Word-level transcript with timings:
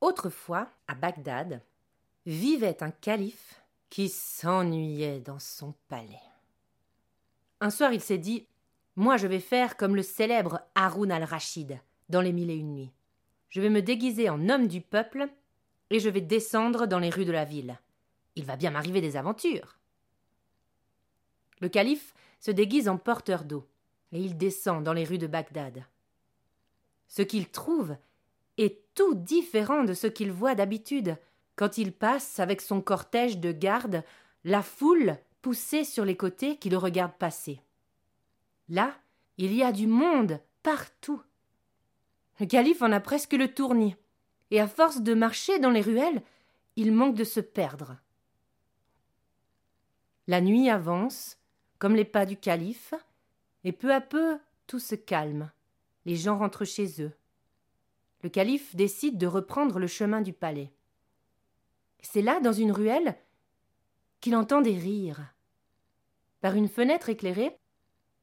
Autrefois, 0.00 0.70
à 0.88 0.94
Bagdad, 0.94 1.62
vivait 2.26 2.82
un 2.82 2.90
calife 2.90 3.62
qui 3.90 4.08
s'ennuyait 4.08 5.20
dans 5.20 5.38
son 5.38 5.74
palais. 5.88 6.22
Un 7.60 7.70
soir, 7.70 7.92
il 7.92 8.00
s'est 8.00 8.18
dit 8.18 8.46
Moi, 8.96 9.16
je 9.16 9.26
vais 9.26 9.40
faire 9.40 9.76
comme 9.76 9.96
le 9.96 10.02
célèbre 10.02 10.60
Haroun 10.74 11.10
al-Rachid 11.10 11.80
dans 12.08 12.20
Les 12.20 12.32
Mille 12.32 12.50
et 12.50 12.56
Une 12.56 12.74
Nuits. 12.74 12.92
Je 13.50 13.60
vais 13.60 13.68
me 13.68 13.82
déguiser 13.82 14.30
en 14.30 14.48
homme 14.48 14.68
du 14.68 14.80
peuple 14.80 15.28
et 15.90 16.00
je 16.00 16.08
vais 16.08 16.20
descendre 16.20 16.86
dans 16.86 16.98
les 16.98 17.10
rues 17.10 17.24
de 17.24 17.32
la 17.32 17.44
ville. 17.44 17.78
Il 18.36 18.44
va 18.44 18.56
bien 18.56 18.70
m'arriver 18.70 19.00
des 19.00 19.16
aventures. 19.16 19.76
Le 21.60 21.68
calife 21.68 22.14
se 22.38 22.50
déguise 22.50 22.88
en 22.88 22.96
porteur 22.96 23.44
d'eau 23.44 23.66
et 24.12 24.20
il 24.20 24.38
descend 24.38 24.82
dans 24.82 24.92
les 24.92 25.04
rues 25.04 25.18
de 25.18 25.26
Bagdad. 25.26 25.84
Ce 27.08 27.22
qu'il 27.22 27.48
trouve 27.48 27.96
tout 29.00 29.14
différent 29.14 29.82
de 29.82 29.94
ce 29.94 30.06
qu'il 30.06 30.30
voit 30.30 30.54
d'habitude 30.54 31.16
quand 31.56 31.78
il 31.78 31.90
passe 31.90 32.38
avec 32.38 32.60
son 32.60 32.82
cortège 32.82 33.38
de 33.38 33.50
gardes, 33.50 34.04
la 34.44 34.60
foule 34.60 35.16
poussée 35.40 35.84
sur 35.84 36.04
les 36.04 36.18
côtés 36.18 36.58
qui 36.58 36.68
le 36.68 36.76
regarde 36.76 37.14
passer. 37.14 37.62
Là, 38.68 38.94
il 39.38 39.54
y 39.54 39.62
a 39.62 39.72
du 39.72 39.86
monde 39.86 40.38
partout. 40.62 41.22
Le 42.40 42.44
calife 42.44 42.82
en 42.82 42.92
a 42.92 43.00
presque 43.00 43.32
le 43.32 43.48
tournis, 43.48 43.96
et 44.50 44.60
à 44.60 44.68
force 44.68 45.00
de 45.00 45.14
marcher 45.14 45.58
dans 45.60 45.70
les 45.70 45.80
ruelles, 45.80 46.20
il 46.76 46.92
manque 46.92 47.14
de 47.14 47.24
se 47.24 47.40
perdre. 47.40 47.96
La 50.26 50.42
nuit 50.42 50.68
avance, 50.68 51.38
comme 51.78 51.96
les 51.96 52.04
pas 52.04 52.26
du 52.26 52.36
calife, 52.36 52.92
et 53.64 53.72
peu 53.72 53.94
à 53.94 54.02
peu 54.02 54.38
tout 54.66 54.78
se 54.78 54.94
calme. 54.94 55.50
Les 56.04 56.16
gens 56.16 56.36
rentrent 56.36 56.66
chez 56.66 57.00
eux. 57.02 57.12
Le 58.22 58.28
calife 58.28 58.76
décide 58.76 59.18
de 59.18 59.26
reprendre 59.26 59.78
le 59.78 59.86
chemin 59.86 60.20
du 60.20 60.32
palais. 60.32 60.72
C'est 62.02 62.22
là, 62.22 62.40
dans 62.40 62.52
une 62.52 62.72
ruelle, 62.72 63.16
qu'il 64.20 64.36
entend 64.36 64.60
des 64.60 64.76
rires. 64.76 65.34
Par 66.40 66.54
une 66.54 66.68
fenêtre 66.68 67.08
éclairée, 67.08 67.56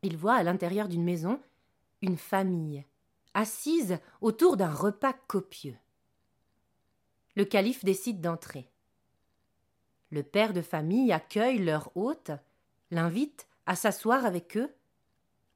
il 0.04 0.18
voit 0.18 0.36
à 0.36 0.44
l'intérieur 0.44 0.88
d'une 0.88 1.04
maison 1.04 1.40
une 2.02 2.18
famille, 2.18 2.86
assise 3.34 4.00
autour 4.22 4.58
d'un 4.58 4.72
repas 4.72 5.14
copieux. 5.14 5.78
Le 7.36 7.46
calife 7.46 7.84
décide 7.84 8.22
d'entrer. 8.22 8.70
Le 10.10 10.24
père 10.24 10.54
de 10.54 10.62
famille 10.62 11.12
accueille 11.12 11.60
leur 11.60 11.96
hôte, 11.96 12.32
l'invite 12.92 13.48
à 13.66 13.76
s'asseoir 13.76 14.26
avec 14.26 14.58
eux. 14.58 14.74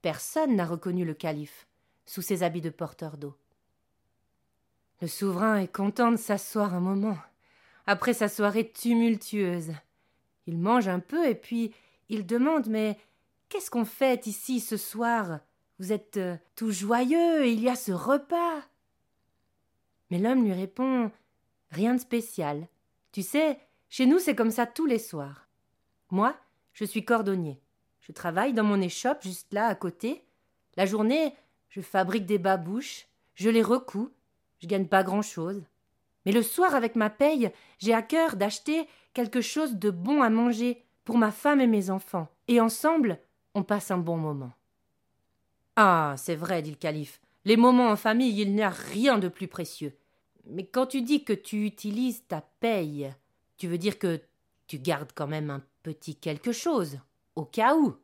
Personne 0.02 0.56
n'a 0.56 0.66
reconnu 0.66 1.06
le 1.06 1.14
calife 1.14 1.68
sous 2.06 2.22
ses 2.22 2.44
habits 2.44 2.62
de 2.62 2.70
porteur 2.70 3.18
d'eau. 3.18 3.36
Le 5.02 5.08
souverain 5.08 5.58
est 5.58 5.72
content 5.72 6.12
de 6.12 6.18
s'asseoir 6.18 6.76
un 6.76 6.80
moment, 6.80 7.18
après 7.88 8.14
sa 8.14 8.30
soirée 8.30 8.72
tumultueuse. 8.72 9.72
Il 10.46 10.60
mange 10.60 10.88
un 10.88 11.00
peu 11.00 11.28
et 11.28 11.34
puis 11.34 11.74
il 12.10 12.28
demande 12.28 12.68
Mais 12.68 13.00
qu'est-ce 13.50 13.72
qu'on 13.72 13.86
fait 13.86 14.28
ici 14.28 14.60
ce 14.60 14.78
soir? 14.78 15.40
Vous 15.80 15.92
êtes 15.92 16.18
euh, 16.18 16.38
tout 16.56 16.70
joyeux, 16.70 17.48
il 17.48 17.60
y 17.62 17.70
a 17.70 17.76
ce 17.76 17.92
repas. 17.92 18.62
Mais 20.12 20.20
l'homme 20.20 20.44
lui 20.44 20.54
répond 20.54 21.12
Rien 21.72 21.96
de 21.96 22.00
spécial. 22.00 22.68
Tu 23.12 23.24
sais, 23.24 23.60
chez 23.90 24.06
nous 24.06 24.20
c'est 24.20 24.36
comme 24.36 24.52
ça 24.52 24.68
tous 24.68 24.86
les 24.86 25.00
soirs. 25.00 25.48
Moi, 26.12 26.36
je 26.74 26.86
suis 26.86 27.06
cordonnier. 27.06 27.60
Je 28.02 28.12
travaille 28.12 28.54
dans 28.54 28.64
mon 28.64 28.80
échoppe 28.80 29.24
juste 29.24 29.52
là 29.52 29.66
à 29.66 29.74
côté. 29.74 30.24
La 30.78 30.86
journée, 30.86 31.34
je 31.70 31.82
fabrique 31.82 32.28
des 32.28 32.38
babouches, 32.38 33.08
je 33.34 33.50
les 33.50 33.64
recouds, 33.64 34.12
je 34.62 34.68
gagne 34.68 34.88
pas 34.88 35.04
grand-chose. 35.04 35.64
Mais 36.26 36.32
le 36.32 36.44
soir, 36.44 36.76
avec 36.76 36.96
ma 36.96 37.10
paye, 37.10 37.52
j'ai 37.80 37.94
à 37.94 38.02
cœur 38.02 38.36
d'acheter 38.36 38.88
quelque 39.14 39.42
chose 39.42 39.76
de 39.76 39.90
bon 39.90 40.22
à 40.22 40.30
manger 40.30 40.84
pour 41.04 41.18
ma 41.18 41.32
femme 41.32 41.60
et 41.60 41.68
mes 41.68 41.90
enfants, 41.90 42.30
et 42.48 42.62
ensemble, 42.62 43.20
on 43.56 43.64
passe 43.64 43.92
un 43.92 43.98
bon 43.98 44.18
moment. 44.18 44.52
Ah, 45.76 46.16
c'est 46.18 46.36
vrai, 46.36 46.62
dit 46.62 46.72
le 46.72 46.76
calife. 46.76 47.20
Les 47.44 47.58
moments 47.58 47.90
en 47.90 47.96
famille, 47.96 48.40
il 48.40 48.54
n'y 48.54 48.62
a 48.62 48.70
rien 48.70 49.18
de 49.18 49.28
plus 49.28 49.48
précieux. 49.48 49.98
Mais 50.46 50.66
quand 50.66 50.86
tu 50.86 51.02
dis 51.02 51.24
que 51.24 51.34
tu 51.34 51.66
utilises 51.66 52.24
ta 52.28 52.42
paye, 52.60 53.12
tu 53.58 53.68
veux 53.68 53.78
dire 53.78 53.98
que 53.98 54.22
tu 54.68 54.78
gardes 54.78 55.12
quand 55.16 55.28
même 55.28 55.50
un 55.50 55.64
petit 55.84 56.16
quelque 56.16 56.52
chose, 56.52 57.00
au 57.36 57.46
cas 57.46 57.76
où. 57.76 57.96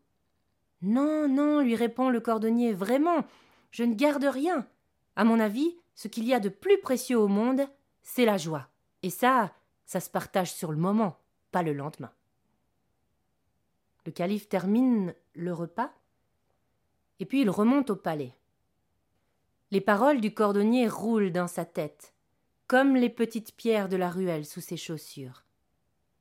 Non, 0.82 1.28
non, 1.28 1.62
lui 1.62 1.76
répond 1.76 2.10
le 2.10 2.20
cordonnier, 2.20 2.74
vraiment, 2.74 3.26
je 3.72 3.84
ne 3.84 3.96
garde 3.96 4.24
rien. 4.26 4.68
À 5.16 5.24
mon 5.24 5.40
avis, 5.40 5.76
ce 5.98 6.08
qu'il 6.08 6.26
y 6.26 6.34
a 6.34 6.40
de 6.40 6.48
plus 6.48 6.80
précieux 6.80 7.20
au 7.20 7.28
monde, 7.28 7.68
c'est 8.04 8.24
la 8.24 8.38
joie. 8.38 8.70
Et 9.02 9.10
ça, 9.10 9.52
ça 9.84 10.00
se 10.00 10.12
partage 10.12 10.54
sur 10.54 10.72
le 10.72 10.78
moment, 10.78 11.18
pas 11.52 11.64
le 11.64 11.74
lendemain. 11.74 12.12
Le 14.06 14.12
calife 14.12 14.48
termine 14.48 15.16
le 15.34 15.52
repas, 15.52 15.92
et 17.20 17.26
puis 17.26 17.42
il 17.42 17.50
remonte 17.50 17.90
au 17.90 17.96
palais. 17.96 18.36
Les 19.72 19.82
paroles 19.82 20.22
du 20.22 20.34
cordonnier 20.34 20.88
roulent 20.88 21.32
dans 21.32 21.48
sa 21.48 21.66
tête, 21.66 22.14
comme 22.68 22.96
les 22.96 23.10
petites 23.10 23.56
pierres 23.56 23.90
de 23.90 23.98
la 23.98 24.12
ruelle 24.12 24.46
sous 24.46 24.62
ses 24.62 24.78
chaussures. 24.78 25.46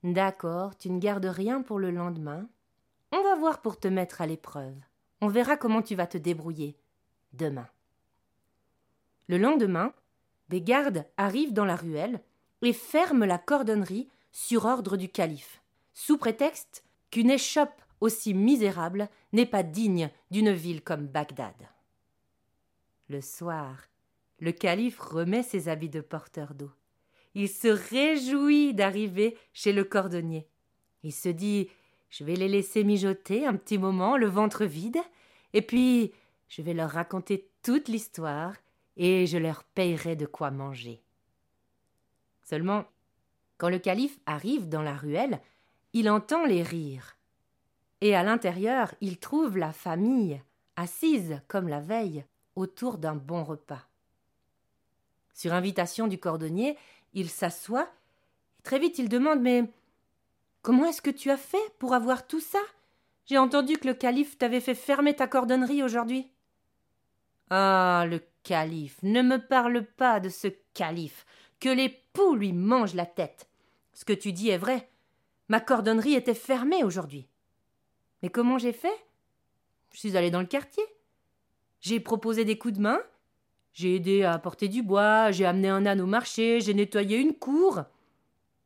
D'accord, 0.03 0.79
tu 0.79 0.91
ne 0.91 0.99
gardes 0.99 1.27
rien 1.27 1.61
pour 1.61 1.79
le 1.79 1.91
lendemain. 1.91 2.49
On 3.13 3.23
va 3.23 3.35
voir 3.37 3.61
pour 3.61 3.79
te 3.79 3.89
mettre 3.89 4.23
à 4.23 4.27
l'épreuve. 4.27 4.77
On 5.21 5.29
verra 5.29 5.59
comment 5.59 5.83
tu 5.83 5.95
vas 5.95 6.07
te 6.07 6.19
débrouiller 6.19 6.79
demain. 7.35 7.69
Le 9.29 9.39
lendemain, 9.39 9.93
des 10.49 10.63
gardes 10.63 11.05
arrivent 11.17 11.53
dans 11.53 11.65
la 11.65 11.77
ruelle 11.77 12.23
et 12.63 12.73
ferment 12.73 13.27
la 13.27 13.39
cordonnerie 13.39 14.09
sur 14.33 14.65
ordre 14.65 14.97
du 14.97 15.09
calife, 15.09 15.63
sous 15.95 16.19
prétexte 16.19 16.85
qu'une 17.11 17.31
échoppe 17.31 17.83
aussi 18.01 18.35
misérable 18.35 19.09
n'est 19.33 19.47
pas 19.47 19.63
digne 19.63 20.11
d'une 20.31 20.53
ville 20.53 20.83
comme 20.83 21.07
Bagdad. 21.07 21.55
Le 23.09 23.21
soir, 23.21 23.89
le 24.39 24.53
calife 24.53 24.99
remet 24.99 25.43
ses 25.43 25.69
habits 25.69 25.89
de 25.89 26.01
porteur 26.01 26.55
d'eau. 26.55 26.71
Il 27.35 27.49
se 27.49 27.69
réjouit 27.69 28.75
d'arriver 28.75 29.37
chez 29.53 29.73
le 29.73 29.85
cordonnier. 29.85 30.49
Il 31.03 31.13
se 31.13 31.29
dit 31.29 31.69
Je 32.11 32.25
vais 32.25 32.37
les 32.37 32.49
laisser 32.49 32.85
mijoter 32.85 33.47
un 33.47 33.57
petit 33.57 33.79
moment, 33.79 34.17
le 34.17 34.27
ventre 34.27 34.65
vide, 34.65 34.99
et 35.53 35.63
puis 35.63 36.13
je 36.49 36.63
vais 36.63 36.75
leur 36.75 36.91
raconter 36.91 37.49
toute 37.63 37.89
l'histoire 37.89 38.55
et 38.97 39.27
je 39.27 39.39
leur 39.39 39.65
payerai 39.65 40.17
de 40.17 40.27
quoi 40.27 40.51
manger. 40.51 41.03
Seulement, 42.43 42.85
quand 43.59 43.69
le 43.69 43.79
calife 43.79 44.19
arrive 44.27 44.69
dans 44.69 44.83
la 44.83 44.97
ruelle, 44.97 45.41
il 45.93 46.11
entend 46.11 46.45
les 46.45 46.63
rires. 46.63 47.17
Et 48.01 48.15
à 48.15 48.23
l'intérieur, 48.23 48.95
il 49.01 49.19
trouve 49.19 49.57
la 49.57 49.73
famille, 49.73 50.41
assise 50.77 51.41
comme 51.49 51.69
la 51.69 51.81
veille, 51.81 52.25
autour 52.55 52.99
d'un 52.99 53.15
bon 53.15 53.45
repas. 53.45 53.89
Sur 55.35 55.53
invitation 55.53 56.07
du 56.07 56.19
cordonnier, 56.19 56.77
il 57.15 57.29
s'assoit, 57.29 57.89
très 58.63 58.79
vite 58.79 58.99
il 58.99 59.09
demande 59.09 59.41
Mais 59.41 59.71
comment 60.63 60.87
est-ce 60.87 61.03
que 61.03 61.11
tu 61.11 61.31
as 61.31 61.37
fait 61.37 61.73
pour 61.79 61.95
avoir 61.95 62.27
tout 62.27 62.41
ça? 62.41 62.61
J'ai 63.27 63.39
entendu 63.39 63.77
que 63.77 63.89
le 63.89 63.95
calife 63.95 64.39
t'avait 64.39 64.61
fait 64.61 64.75
fermer 64.75 65.15
ta 65.15 65.27
cordonnerie 65.27 65.83
aujourd'hui. 65.83 66.31
Ah, 67.51 68.05
le 68.09 68.21
calife, 68.47 69.03
ne 69.03 69.23
me 69.23 69.39
parle 69.39 69.85
pas 69.85 70.21
de 70.21 70.29
ce 70.29 70.47
calife, 70.73 71.27
que 71.59 71.69
les 71.69 71.89
poux 71.89 72.37
lui 72.37 72.53
mangent 72.53 72.95
la 72.95 73.05
tête. 73.05 73.49
Ce 73.93 74.05
que 74.05 74.13
tu 74.13 74.33
dis 74.33 74.51
est 74.51 74.57
vrai. 74.57 74.89
Ma 75.49 75.59
cordonnerie 75.59 76.15
était 76.15 76.33
fermée 76.33 76.85
aujourd'hui. 76.85 77.27
Mais 78.23 78.29
comment 78.29 78.57
j'ai 78.57 78.73
fait? 78.73 79.05
Je 79.93 79.99
suis 79.99 80.17
allé 80.17 80.31
dans 80.31 80.41
le 80.41 80.47
quartier. 80.47 80.85
J'ai 81.81 81.99
proposé 81.99 82.45
des 82.45 82.57
coups 82.57 82.75
de 82.75 82.83
main. 82.83 83.01
J'ai 83.73 83.97
aidé 83.97 84.23
à 84.23 84.33
apporter 84.33 84.69
du 84.69 84.83
bois, 84.83 85.33
j'ai 85.33 85.45
amené 85.45 85.69
un 85.69 85.85
âne 85.85 86.01
au 86.01 86.07
marché, 86.07 86.61
j'ai 86.61 86.73
nettoyé 86.73 87.19
une 87.19 87.35
cour. 87.35 87.83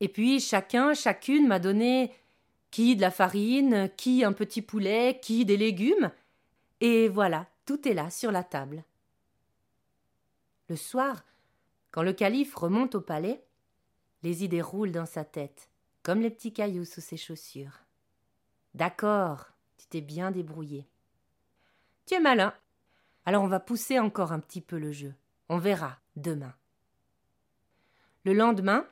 Et 0.00 0.08
puis 0.08 0.40
chacun, 0.40 0.94
chacune 0.94 1.48
m'a 1.48 1.58
donné 1.58 2.12
qui 2.70 2.96
de 2.96 3.00
la 3.00 3.10
farine, 3.10 3.90
qui 3.96 4.24
un 4.24 4.32
petit 4.32 4.62
poulet, 4.62 5.18
qui 5.20 5.44
des 5.44 5.56
légumes. 5.56 6.12
Et 6.80 7.08
voilà, 7.08 7.46
tout 7.64 7.88
est 7.88 7.94
là 7.94 8.10
sur 8.10 8.30
la 8.30 8.44
table. 8.44 8.84
Le 10.70 10.76
soir, 10.76 11.24
quand 11.90 12.04
le 12.04 12.12
calife 12.12 12.54
remonte 12.54 12.94
au 12.94 13.00
palais, 13.00 13.44
les 14.22 14.44
idées 14.44 14.62
roulent 14.62 14.92
dans 14.92 15.04
sa 15.04 15.24
tête, 15.24 15.68
comme 16.04 16.20
les 16.20 16.30
petits 16.30 16.52
cailloux 16.52 16.84
sous 16.84 17.00
ses 17.00 17.16
chaussures. 17.16 17.80
D'accord, 18.74 19.48
tu 19.78 19.88
t'es 19.88 20.00
bien 20.00 20.30
débrouillé. 20.30 20.86
Tu 22.06 22.14
es 22.14 22.20
malin. 22.20 22.54
Alors 23.26 23.42
on 23.42 23.48
va 23.48 23.58
pousser 23.58 23.98
encore 23.98 24.30
un 24.30 24.38
petit 24.38 24.60
peu 24.60 24.78
le 24.78 24.92
jeu. 24.92 25.12
On 25.48 25.58
verra 25.58 25.98
demain. 26.14 26.54
Le 28.24 28.32
lendemain, 28.32 28.86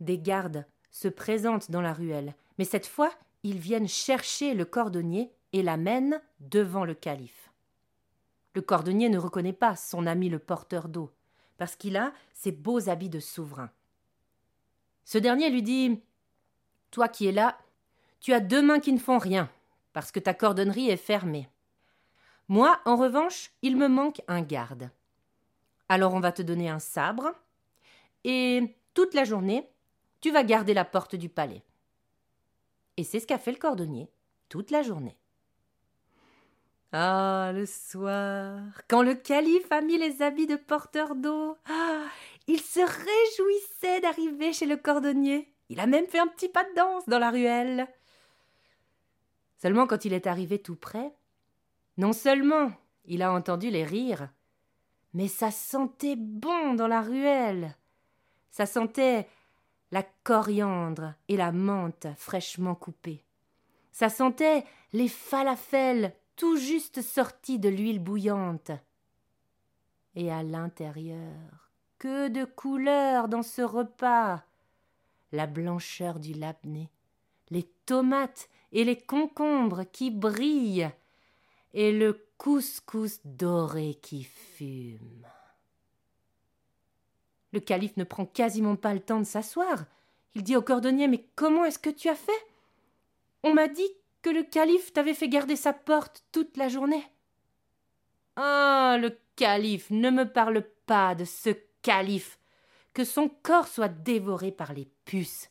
des 0.00 0.18
gardes 0.18 0.64
se 0.90 1.08
présentent 1.08 1.70
dans 1.70 1.82
la 1.82 1.92
ruelle, 1.92 2.34
mais 2.56 2.64
cette 2.64 2.86
fois, 2.86 3.12
ils 3.42 3.58
viennent 3.58 3.86
chercher 3.86 4.54
le 4.54 4.64
cordonnier 4.64 5.30
et 5.52 5.62
l'amènent 5.62 6.22
devant 6.40 6.86
le 6.86 6.94
calife. 6.94 7.51
Le 8.54 8.62
cordonnier 8.62 9.08
ne 9.08 9.18
reconnaît 9.18 9.52
pas 9.52 9.76
son 9.76 10.06
ami 10.06 10.28
le 10.28 10.38
porteur 10.38 10.88
d'eau. 10.88 11.10
parce 11.58 11.76
qu'il 11.76 11.96
a 11.96 12.12
ses 12.32 12.50
beaux 12.50 12.88
habits 12.88 13.10
de 13.10 13.20
souverain. 13.20 13.70
Ce 15.04 15.16
dernier 15.18 15.48
lui 15.48 15.62
dit 15.62 16.02
Toi 16.90 17.08
qui 17.08 17.26
es 17.28 17.32
là, 17.32 17.56
tu 18.20 18.32
as 18.32 18.40
deux 18.40 18.62
mains 18.62 18.80
qui 18.80 18.92
ne 18.92 18.98
font 18.98 19.18
rien, 19.18 19.48
parce 19.92 20.10
que 20.10 20.18
ta 20.18 20.34
cordonnerie 20.34 20.90
est 20.90 20.96
fermée. 20.96 21.48
Moi, 22.48 22.80
en 22.84 22.96
revanche, 22.96 23.52
il 23.62 23.76
me 23.76 23.86
manque 23.86 24.22
un 24.26 24.42
garde. 24.42 24.90
Alors 25.88 26.14
on 26.14 26.20
va 26.20 26.32
te 26.32 26.42
donner 26.42 26.68
un 26.68 26.80
sabre, 26.80 27.32
et 28.24 28.76
toute 28.94 29.14
la 29.14 29.24
journée, 29.24 29.68
tu 30.20 30.32
vas 30.32 30.42
garder 30.42 30.74
la 30.74 30.84
porte 30.84 31.14
du 31.14 31.28
palais. 31.28 31.62
Et 32.96 33.04
c'est 33.04 33.20
ce 33.20 33.26
qu'a 33.26 33.38
fait 33.38 33.52
le 33.52 33.58
cordonnier 33.58 34.10
toute 34.48 34.70
la 34.70 34.82
journée. 34.82 35.16
Ah, 36.94 37.52
le 37.54 37.64
soir, 37.64 38.60
quand 38.86 39.02
le 39.02 39.14
calife 39.14 39.72
a 39.72 39.80
mis 39.80 39.96
les 39.96 40.20
habits 40.20 40.46
de 40.46 40.56
porteur 40.56 41.14
d'eau, 41.14 41.56
ah, 41.64 42.04
il 42.46 42.60
se 42.60 42.80
réjouissait 42.80 44.02
d'arriver 44.02 44.52
chez 44.52 44.66
le 44.66 44.76
cordonnier. 44.76 45.54
Il 45.70 45.80
a 45.80 45.86
même 45.86 46.06
fait 46.06 46.18
un 46.18 46.26
petit 46.26 46.50
pas 46.50 46.64
de 46.64 46.74
danse 46.74 47.08
dans 47.08 47.18
la 47.18 47.30
ruelle. 47.30 47.88
Seulement 49.56 49.86
quand 49.86 50.04
il 50.04 50.12
est 50.12 50.26
arrivé 50.26 50.58
tout 50.58 50.76
près, 50.76 51.14
non 51.96 52.12
seulement 52.12 52.70
il 53.06 53.22
a 53.22 53.32
entendu 53.32 53.70
les 53.70 53.84
rires, 53.84 54.28
mais 55.14 55.28
ça 55.28 55.50
sentait 55.50 56.16
bon 56.16 56.74
dans 56.74 56.88
la 56.88 57.00
ruelle. 57.00 57.74
Ça 58.50 58.66
sentait 58.66 59.26
la 59.92 60.02
coriandre 60.24 61.14
et 61.28 61.38
la 61.38 61.52
menthe 61.52 62.08
fraîchement 62.18 62.74
coupées. 62.74 63.24
Ça 63.92 64.10
sentait 64.10 64.66
les 64.92 65.08
falafels 65.08 66.14
tout 66.36 66.56
juste 66.56 67.02
sortis 67.02 67.58
de 67.58 67.68
l'huile 67.68 67.98
bouillante. 67.98 68.70
Et 70.14 70.30
à 70.30 70.42
l'intérieur, 70.42 71.70
que 71.98 72.28
de 72.28 72.44
couleurs 72.44 73.28
dans 73.28 73.42
ce 73.42 73.62
repas 73.62 74.42
la 75.32 75.46
blancheur 75.46 76.20
du 76.20 76.34
labné, 76.34 76.90
les 77.50 77.64
tomates 77.86 78.48
et 78.70 78.84
les 78.84 78.98
concombres 78.98 79.84
qui 79.90 80.10
brillent, 80.10 80.90
et 81.74 81.90
le 81.90 82.26
couscous 82.36 83.20
doré 83.24 83.98
qui 84.02 84.24
fume. 84.24 85.26
Le 87.52 87.60
calife 87.60 87.96
ne 87.96 88.04
prend 88.04 88.26
quasiment 88.26 88.76
pas 88.76 88.94
le 88.94 89.00
temps 89.00 89.20
de 89.20 89.24
s'asseoir. 89.24 89.84
Il 90.34 90.42
dit 90.42 90.56
au 90.56 90.62
cordonnier 90.62 91.08
Mais 91.08 91.24
comment 91.34 91.64
est-ce 91.64 91.78
que 91.78 91.90
tu 91.90 92.08
as 92.08 92.14
fait? 92.14 92.32
On 93.42 93.54
m'a 93.54 93.68
dit 93.68 93.88
que 94.22 94.30
le 94.30 94.44
calife 94.44 94.92
t'avait 94.92 95.14
fait 95.14 95.28
garder 95.28 95.56
sa 95.56 95.72
porte 95.72 96.24
toute 96.32 96.56
la 96.56 96.68
journée. 96.68 97.04
Ah, 98.36 98.96
le 99.00 99.18
calife, 99.36 99.90
ne 99.90 100.10
me 100.10 100.24
parle 100.24 100.64
pas 100.86 101.14
de 101.14 101.24
ce 101.24 101.50
calife. 101.82 102.38
Que 102.94 103.04
son 103.04 103.28
corps 103.28 103.68
soit 103.68 103.88
dévoré 103.88 104.52
par 104.52 104.72
les 104.72 104.88
puces. 105.04 105.50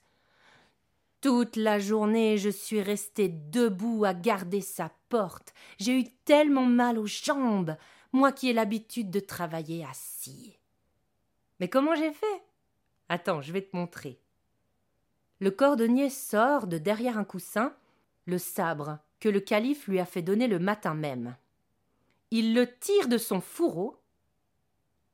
Toute 1.22 1.56
la 1.56 1.80
journée, 1.80 2.38
je 2.38 2.50
suis 2.50 2.82
resté 2.82 3.30
debout 3.30 4.06
à 4.06 4.14
garder 4.14 4.62
sa 4.62 4.92
porte. 5.10 5.54
J'ai 5.78 6.00
eu 6.00 6.04
tellement 6.26 6.66
mal 6.66 6.98
aux 6.98 7.08
jambes, 7.08 7.76
moi 8.12 8.32
qui 8.32 8.50
ai 8.50 8.54
l'habitude 8.54 9.12
de 9.12 9.20
travailler 9.20 9.86
assis. 9.86 10.58
Mais 11.60 11.70
comment 11.70 11.96
j'ai 11.96 12.12
fait? 12.12 12.44
Attends, 13.10 13.42
je 13.42 13.52
vais 13.52 13.62
te 13.62 13.76
montrer. 13.76 14.20
Le 15.40 15.52
cordonnier 15.52 16.10
sort 16.10 16.66
de 16.66 16.78
derrière 16.78 17.18
un 17.18 17.24
coussin 17.24 17.76
le 18.26 18.38
sabre 18.38 19.00
que 19.20 19.30
le 19.30 19.40
calife 19.40 19.88
lui 19.88 20.00
a 20.00 20.06
fait 20.06 20.22
donner 20.22 20.48
le 20.48 20.60
matin 20.60 20.94
même. 20.94 21.36
Il 22.32 22.54
le 22.54 22.72
tire 22.80 23.08
de 23.08 23.18
son 23.18 23.42
fourreau, 23.42 23.98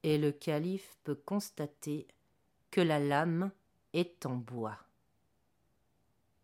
et 0.04 0.18
le 0.18 0.32
calife 0.32 0.98
peut 1.04 1.16
constater 1.16 2.08
que 2.72 2.82
la 2.82 3.00
lame 3.00 3.52
est 3.94 4.26
en 4.26 4.36
bois. 4.36 4.78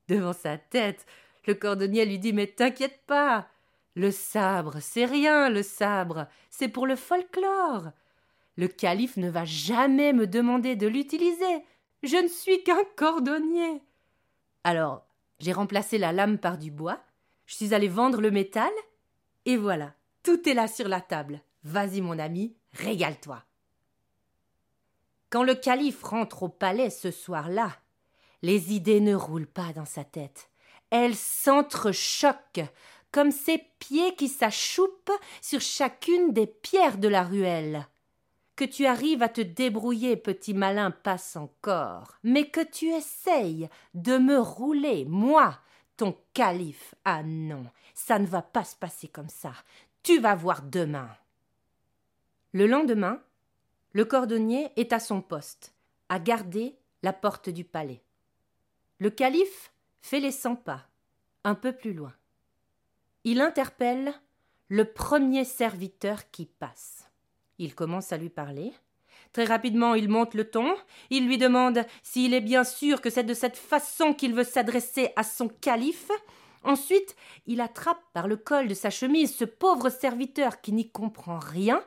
Devant 0.08 0.34
sa 0.34 0.58
tête, 0.58 1.06
le 1.46 1.54
cordonnier 1.54 2.06
lui 2.06 2.20
dit 2.20 2.34
Mais 2.34 2.48
t'inquiète 2.48 3.02
pas 3.06 3.48
Le 3.96 4.12
sabre, 4.12 4.80
c'est 4.82 5.06
rien, 5.06 5.50
le 5.50 5.64
sabre, 5.64 6.28
c'est 6.50 6.68
pour 6.68 6.88
le 6.88 6.96
folklore. 6.96 7.92
Le 8.56 8.68
calife 8.68 9.18
ne 9.18 9.30
va 9.30 9.46
jamais 9.46 10.14
me 10.14 10.28
demander 10.28 10.76
de 10.76 10.88
l'utiliser. 10.88 11.64
Je 12.04 12.18
ne 12.18 12.28
suis 12.28 12.64
qu'un 12.64 12.84
cordonnier. 12.96 13.82
Alors, 14.64 15.06
j'ai 15.40 15.54
remplacé 15.54 15.98
la 15.98 16.12
lame 16.12 16.38
par 16.38 16.58
du 16.58 16.72
bois, 16.72 17.04
je 17.46 17.56
suis 17.56 17.74
allé 17.74 17.88
vendre 17.88 18.22
le 18.22 18.32
métal, 18.32 18.72
et 19.46 19.58
voilà, 19.58 19.94
tout 20.24 20.48
est 20.48 20.54
là 20.54 20.68
sur 20.68 20.88
la 20.88 21.02
table. 21.02 21.42
Vas-y, 21.64 22.02
mon 22.02 22.20
ami, 22.20 22.56
régale-toi. 22.74 23.44
Quand 25.30 25.44
le 25.44 25.56
calife 25.56 26.04
rentre 26.04 26.44
au 26.44 26.50
palais 26.50 26.90
ce 26.90 27.12
soir-là, 27.12 27.76
les 28.42 28.74
idées 28.74 29.00
ne 29.00 29.16
roulent 29.16 29.48
pas 29.48 29.74
dans 29.74 29.86
sa 29.86 30.04
tête. 30.04 30.50
Elles 30.90 31.16
s'entrechoquent, 31.16 32.70
comme 33.12 33.32
ses 33.32 33.60
pieds 33.80 34.16
qui 34.16 34.28
s'achoupent 34.28 35.12
sur 35.42 35.62
chacune 35.62 36.34
des 36.34 36.48
pierres 36.48 36.98
de 36.98 37.08
la 37.08 37.24
ruelle. 37.24 37.88
Que 38.56 38.66
tu 38.66 38.86
arrives 38.86 39.24
à 39.24 39.30
te 39.30 39.42
débrouiller, 39.42 40.16
petit 40.16 40.54
malin, 40.54 40.92
passe 40.92 41.36
encore, 41.36 42.16
mais 42.24 42.50
que 42.50 42.64
tu 42.64 42.88
essayes 42.90 43.68
de 43.96 44.18
me 44.18 44.38
rouler, 44.38 45.06
moi, 45.06 45.60
ton 45.98 46.16
calife. 46.34 46.94
Ah 47.04 47.24
non, 47.24 47.66
ça 47.96 48.20
ne 48.20 48.28
va 48.28 48.44
pas 48.44 48.64
se 48.64 48.76
passer 48.76 49.08
comme 49.08 49.30
ça. 49.30 49.54
Tu 50.04 50.20
vas 50.20 50.36
voir 50.36 50.62
demain. 50.62 51.10
Le 52.52 52.68
lendemain, 52.68 53.22
le 53.94 54.06
cordonnier 54.06 54.72
est 54.76 54.94
à 54.94 55.00
son 55.00 55.22
poste, 55.22 55.74
à 56.10 56.20
garder 56.20 56.78
la 57.02 57.14
porte 57.14 57.50
du 57.50 57.64
palais. 57.64 58.04
Le 59.00 59.10
calife 59.10 59.72
fait 60.02 60.20
les 60.20 60.32
cent 60.32 60.56
pas, 60.56 60.86
un 61.44 61.56
peu 61.56 61.74
plus 61.74 61.94
loin. 61.94 62.14
Il 63.24 63.42
interpelle 63.42 64.14
le 64.68 64.86
premier 64.86 65.46
serviteur 65.46 66.30
qui 66.30 66.46
passe. 66.46 67.10
Il 67.60 67.76
commence 67.76 68.12
à 68.12 68.18
lui 68.18 68.30
parler. 68.30 68.74
Très 69.32 69.46
rapidement, 69.46 69.96
il 69.96 70.10
monte 70.10 70.36
le 70.36 70.50
ton. 70.50 70.76
Il 71.10 71.28
lui 71.28 71.38
demande 71.38 71.86
s'il 72.04 72.34
est 72.34 72.42
bien 72.42 72.64
sûr 72.64 73.02
que 73.02 73.10
c'est 73.10 73.24
de 73.24 73.34
cette 73.34 73.58
façon 73.58 74.14
qu'il 74.14 74.34
veut 74.34 74.44
s'adresser 74.44 75.10
à 75.16 75.24
son 75.24 75.48
calife. 75.48 76.12
Ensuite, 76.64 77.16
il 77.46 77.60
attrape 77.62 78.02
par 78.14 78.28
le 78.28 78.38
col 78.38 78.68
de 78.68 78.74
sa 78.74 78.90
chemise 78.90 79.36
ce 79.36 79.46
pauvre 79.46 79.90
serviteur 79.90 80.62
qui 80.62 80.72
n'y 80.72 80.90
comprend 80.90 81.40
rien. 81.40 81.84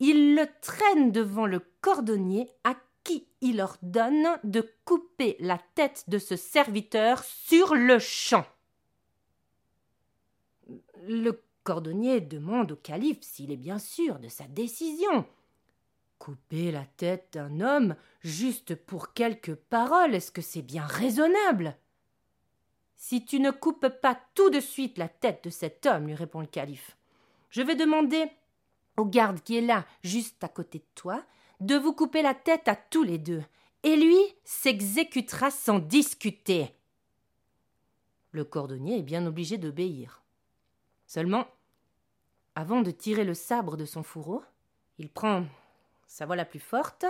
Il 0.00 0.34
le 0.34 0.46
traîne 0.60 1.12
devant 1.12 1.46
le 1.46 1.60
cordonnier 1.80 2.48
à 2.64 2.74
qui 3.04 3.26
il 3.40 3.60
ordonne 3.60 4.38
de 4.44 4.68
couper 4.84 5.36
la 5.40 5.58
tête 5.74 6.04
de 6.08 6.18
ce 6.18 6.36
serviteur 6.36 7.22
sur 7.24 7.74
le 7.74 7.98
champ. 7.98 8.46
Le 11.02 11.40
cordonnier 11.64 12.20
demande 12.20 12.72
au 12.72 12.76
calife 12.76 13.22
s'il 13.22 13.52
est 13.52 13.56
bien 13.56 13.78
sûr 13.78 14.18
de 14.18 14.28
sa 14.28 14.44
décision. 14.44 15.24
Couper 16.18 16.70
la 16.70 16.84
tête 16.84 17.30
d'un 17.32 17.60
homme 17.60 17.96
juste 18.20 18.74
pour 18.74 19.12
quelques 19.14 19.54
paroles, 19.54 20.14
est-ce 20.14 20.32
que 20.32 20.42
c'est 20.42 20.62
bien 20.62 20.84
raisonnable? 20.84 21.76
Si 22.96 23.24
tu 23.24 23.40
ne 23.40 23.50
coupes 23.50 23.88
pas 23.88 24.20
tout 24.34 24.50
de 24.50 24.60
suite 24.60 24.98
la 24.98 25.08
tête 25.08 25.44
de 25.44 25.50
cet 25.50 25.86
homme, 25.86 26.06
lui 26.06 26.14
répond 26.14 26.40
le 26.40 26.46
calife, 26.46 26.96
je 27.48 27.62
vais 27.62 27.74
demander 27.74 28.30
au 28.96 29.06
garde 29.06 29.40
qui 29.40 29.56
est 29.56 29.62
là, 29.62 29.86
juste 30.02 30.44
à 30.44 30.48
côté 30.48 30.78
de 30.78 30.84
toi, 30.94 31.24
de 31.60 31.76
vous 31.76 31.94
couper 31.94 32.20
la 32.20 32.34
tête 32.34 32.68
à 32.68 32.76
tous 32.76 33.02
les 33.02 33.18
deux, 33.18 33.42
et 33.82 33.96
lui 33.96 34.20
s'exécutera 34.44 35.50
sans 35.50 35.78
discuter. 35.78 36.74
Le 38.32 38.44
cordonnier 38.44 38.98
est 38.98 39.02
bien 39.02 39.26
obligé 39.26 39.56
d'obéir. 39.56 40.19
Seulement, 41.10 41.48
avant 42.54 42.82
de 42.82 42.92
tirer 42.92 43.24
le 43.24 43.34
sabre 43.34 43.76
de 43.76 43.84
son 43.84 44.04
fourreau, 44.04 44.44
il 44.96 45.10
prend 45.10 45.44
sa 46.06 46.24
voix 46.24 46.36
la 46.36 46.44
plus 46.44 46.60
forte, 46.60 47.04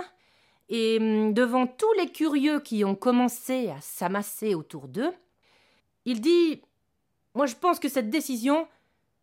et 0.69 0.97
hum, 0.99 1.35
devant 1.35 1.67
tous 1.67 1.93
les 1.99 2.11
curieux 2.11 2.61
qui 2.61 2.83
ont 2.83 2.95
commencé 2.95 3.69
à 3.69 3.79
s'amasser 3.79 4.55
autour 4.55 4.87
d'eux, 4.87 5.13
il 6.05 6.19
dit 6.19 6.63
Moi 7.35 7.45
je 7.45 7.53
pense 7.53 7.79
que 7.79 7.89
cette 7.89 8.09
décision, 8.09 8.67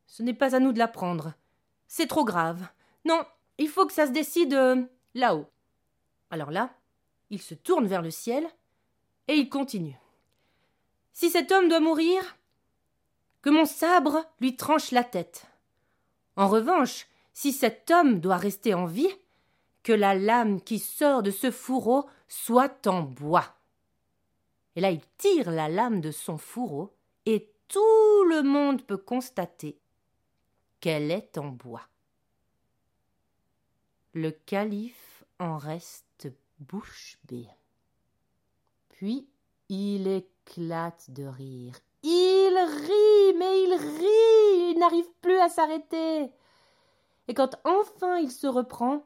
ce 0.06 0.22
n'est 0.22 0.32
pas 0.32 0.54
à 0.54 0.60
nous 0.60 0.70
de 0.70 0.78
la 0.78 0.86
prendre. 0.86 1.34
C'est 1.88 2.06
trop 2.06 2.24
grave. 2.24 2.64
Non, 3.04 3.24
il 3.58 3.68
faut 3.68 3.84
que 3.84 3.92
ça 3.92 4.06
se 4.06 4.12
décide 4.12 4.54
euh, 4.54 4.84
là-haut. 5.12 5.48
Alors 6.30 6.52
là, 6.52 6.70
il 7.30 7.42
se 7.42 7.54
tourne 7.54 7.88
vers 7.88 8.02
le 8.02 8.12
ciel 8.12 8.46
et 9.26 9.34
il 9.34 9.48
continue. 9.48 9.98
Si 11.14 11.30
cet 11.30 11.50
homme 11.50 11.68
doit 11.68 11.80
mourir, 11.80 12.38
que 13.42 13.50
mon 13.50 13.66
sabre 13.66 14.24
lui 14.40 14.56
tranche 14.56 14.90
la 14.90 15.04
tête. 15.04 15.46
En 16.36 16.48
revanche, 16.48 17.06
si 17.32 17.52
cet 17.52 17.90
homme 17.90 18.20
doit 18.20 18.36
rester 18.36 18.74
en 18.74 18.86
vie, 18.86 19.14
que 19.82 19.92
la 19.92 20.14
lame 20.14 20.60
qui 20.60 20.78
sort 20.78 21.22
de 21.22 21.30
ce 21.30 21.50
fourreau 21.50 22.08
soit 22.28 22.86
en 22.86 23.02
bois. 23.02 23.54
Et 24.76 24.80
là, 24.80 24.90
il 24.90 25.00
tire 25.16 25.50
la 25.50 25.68
lame 25.68 26.00
de 26.00 26.10
son 26.10 26.36
fourreau, 26.36 26.94
et 27.26 27.50
tout 27.68 28.24
le 28.28 28.42
monde 28.42 28.82
peut 28.82 28.98
constater 28.98 29.78
qu'elle 30.80 31.10
est 31.10 31.38
en 31.38 31.48
bois. 31.48 31.88
Le 34.12 34.30
calife 34.30 35.24
en 35.38 35.58
reste 35.58 36.28
bouche 36.58 37.18
bée. 37.24 37.48
Puis 38.88 39.28
il 39.68 40.08
éclate 40.08 41.10
de 41.10 41.24
rire. 41.24 41.78
Il 42.50 42.56
rit, 42.56 43.38
mais 43.38 43.62
il 43.64 43.74
rit, 43.74 44.70
il 44.72 44.78
n'arrive 44.78 45.08
plus 45.20 45.38
à 45.38 45.50
s'arrêter. 45.50 46.30
Et 47.28 47.34
quand 47.34 47.56
enfin 47.64 48.16
il 48.18 48.30
se 48.30 48.46
reprend, 48.46 49.04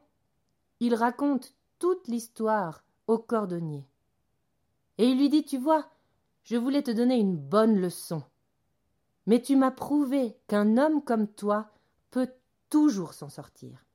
il 0.79 0.95
raconte 0.95 1.53
toute 1.77 2.07
l'histoire 2.07 2.85
au 3.07 3.17
cordonnier. 3.17 3.85
Et 4.97 5.09
il 5.09 5.17
lui 5.17 5.29
dit 5.29 5.43
Tu 5.43 5.57
vois, 5.57 5.89
je 6.43 6.55
voulais 6.55 6.83
te 6.83 6.91
donner 6.91 7.17
une 7.17 7.35
bonne 7.35 7.81
leçon. 7.81 8.23
Mais 9.25 9.41
tu 9.41 9.57
m'as 9.57 9.71
prouvé 9.71 10.37
qu'un 10.47 10.77
homme 10.77 11.03
comme 11.03 11.27
toi 11.27 11.69
peut 12.11 12.31
toujours 12.69 13.13
s'en 13.13 13.29
sortir. 13.29 13.85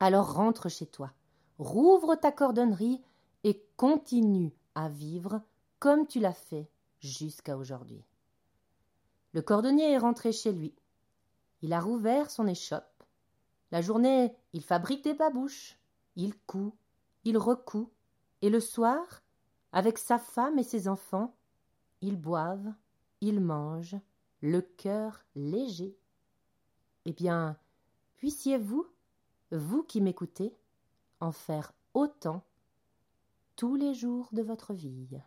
Alors 0.00 0.32
rentre 0.32 0.70
chez 0.70 0.86
toi, 0.86 1.12
rouvre 1.58 2.14
ta 2.14 2.32
cordonnerie 2.32 3.02
et 3.44 3.62
continue 3.76 4.54
à 4.74 4.88
vivre 4.88 5.42
comme 5.78 6.06
tu 6.06 6.20
l'as 6.20 6.32
fait 6.32 6.70
jusqu'à 7.00 7.58
aujourd'hui. 7.58 8.02
Le 9.36 9.42
cordonnier 9.42 9.92
est 9.92 9.98
rentré 9.98 10.32
chez 10.32 10.50
lui. 10.50 10.74
Il 11.60 11.74
a 11.74 11.80
rouvert 11.82 12.30
son 12.30 12.46
échoppe. 12.46 13.04
La 13.70 13.82
journée, 13.82 14.34
il 14.54 14.62
fabrique 14.62 15.04
des 15.04 15.12
babouches. 15.12 15.78
Il 16.14 16.34
coud, 16.46 16.72
il 17.24 17.36
recoud, 17.36 17.86
et 18.40 18.48
le 18.48 18.60
soir, 18.60 19.04
avec 19.72 19.98
sa 19.98 20.16
femme 20.16 20.58
et 20.58 20.62
ses 20.62 20.88
enfants, 20.88 21.36
ils 22.00 22.16
boivent, 22.16 22.72
ils 23.20 23.42
mangent, 23.42 24.00
le 24.40 24.62
cœur 24.62 25.22
léger. 25.34 25.98
Eh 27.04 27.12
bien, 27.12 27.58
puissiez-vous, 28.14 28.86
vous 29.50 29.82
qui 29.82 30.00
m'écoutez, 30.00 30.56
en 31.20 31.30
faire 31.30 31.74
autant 31.92 32.42
tous 33.54 33.74
les 33.74 33.92
jours 33.92 34.30
de 34.32 34.40
votre 34.40 34.72
vie. 34.72 35.20